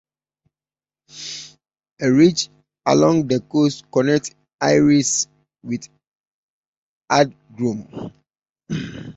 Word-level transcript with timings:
A 2.01 2.09
ridge 2.11 2.49
along 2.87 3.27
the 3.27 3.39
coast 3.41 3.85
connects 3.91 4.31
Eyeries 4.59 5.27
with 5.63 5.87
Ardgroom. 7.11 8.11